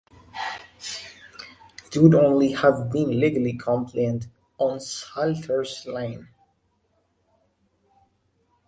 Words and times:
It 1.85 1.95
would 1.97 2.15
only 2.15 2.53
have 2.53 2.89
been 2.91 3.19
legally 3.19 3.53
compliant 3.53 4.29
on 4.57 4.79
Salter's 4.79 5.85
Lane. 5.85 6.27